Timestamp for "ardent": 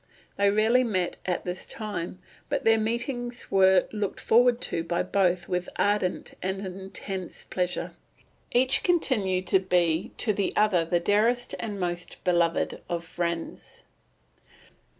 5.75-6.33